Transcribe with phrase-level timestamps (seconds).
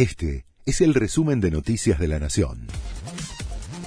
[0.00, 2.68] Este es el resumen de Noticias de la Nación.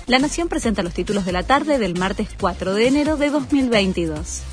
[0.05, 4.43] La Nación presenta los títulos de la tarde del martes 4 de enero de 2022.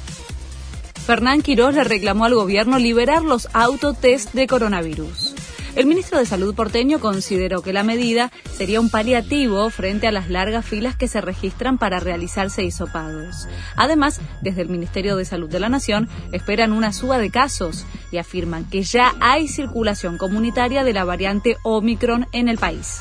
[1.04, 5.29] Fernán Quirós le reclamó al gobierno liberar los autotest de coronavirus.
[5.76, 10.28] El ministro de Salud porteño consideró que la medida sería un paliativo frente a las
[10.28, 13.46] largas filas que se registran para realizarse hisopados.
[13.76, 18.18] Además, desde el Ministerio de Salud de la Nación esperan una suba de casos y
[18.18, 23.00] afirman que ya hay circulación comunitaria de la variante Omicron en el país.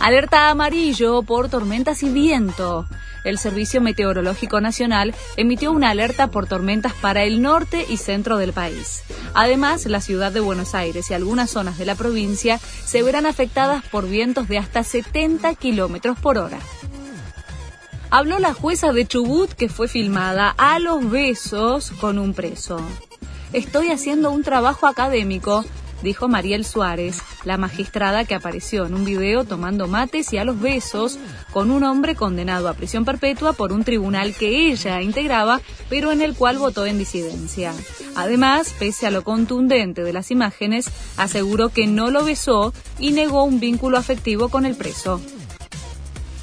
[0.00, 2.86] Alerta amarillo por tormentas y viento.
[3.24, 8.52] El Servicio Meteorológico Nacional emitió una alerta por tormentas para el norte y centro del
[8.52, 9.02] país.
[9.32, 13.82] Además, la ciudad de Buenos Aires y algunas zonas de la provincia se verán afectadas
[13.84, 16.58] por vientos de hasta 70 kilómetros por hora.
[18.10, 22.78] Habló la jueza de Chubut que fue filmada a los besos con un preso.
[23.54, 25.64] Estoy haciendo un trabajo académico
[26.04, 30.60] dijo Mariel Suárez, la magistrada que apareció en un video tomando mates y a los
[30.60, 31.18] besos
[31.50, 36.22] con un hombre condenado a prisión perpetua por un tribunal que ella integraba, pero en
[36.22, 37.74] el cual votó en disidencia.
[38.14, 43.42] Además, pese a lo contundente de las imágenes, aseguró que no lo besó y negó
[43.42, 45.20] un vínculo afectivo con el preso.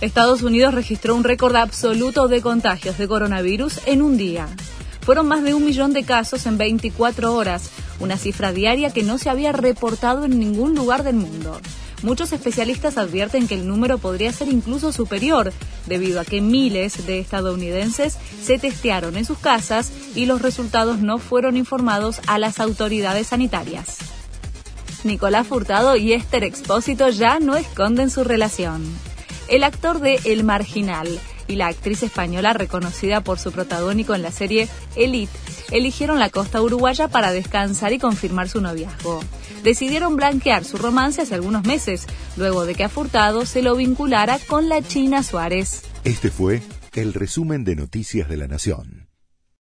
[0.02, 4.48] Estados Unidos registró un récord absoluto de contagios de coronavirus en un día.
[5.02, 7.70] Fueron más de un millón de casos en 24 horas,
[8.02, 11.60] una cifra diaria que no se había reportado en ningún lugar del mundo.
[12.04, 15.54] Muchos especialistas advierten que el número podría ser incluso superior,
[15.86, 21.20] debido a que miles de estadounidenses se testearon en sus casas y los resultados no
[21.20, 23.98] fueron informados a las autoridades sanitarias.
[25.04, 28.84] Nicolás Furtado y Esther Expósito ya no esconden su relación.
[29.48, 31.20] El actor de El Marginal
[31.52, 35.32] y la actriz española reconocida por su protagónico en la serie Elite
[35.72, 39.22] eligieron la costa uruguaya para descansar y confirmar su noviazgo.
[39.64, 44.40] Decidieron blanquear su romance hace algunos meses, luego de que a Furtado se lo vinculara
[44.48, 45.84] con la China Suárez.
[46.04, 46.62] Este fue
[46.94, 49.01] el resumen de Noticias de la Nación.